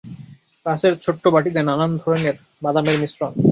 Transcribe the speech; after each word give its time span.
কাচের 0.65 0.93
ছোট্ট 1.03 1.23
বাটিতে 1.33 1.59
নানান 1.63 1.91
ধরনের 2.01 2.35
বাদামের 2.63 2.95
মিশ্রণ। 3.01 3.31